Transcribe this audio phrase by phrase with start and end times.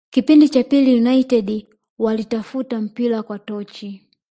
[0.09, 1.65] Kipindi cha pili United
[1.99, 4.07] waliutafuta mpira kwa tochi